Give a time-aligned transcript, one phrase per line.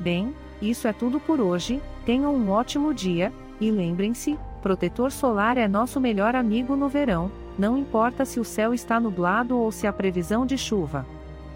[0.00, 5.66] Bem, isso é tudo por hoje, tenham um ótimo dia, e lembrem-se: protetor solar é
[5.66, 9.92] nosso melhor amigo no verão, não importa se o céu está nublado ou se há
[9.92, 11.06] previsão de chuva.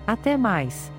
[0.06, 0.90] Até mais!